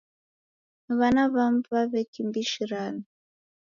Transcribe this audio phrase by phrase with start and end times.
[0.97, 3.03] W'ana w'amu w'aw'ekimbirishana.